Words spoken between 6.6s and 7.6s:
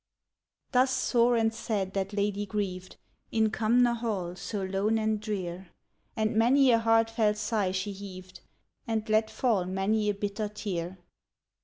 a heartfelt